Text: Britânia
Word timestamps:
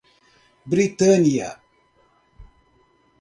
Britânia 0.65 1.61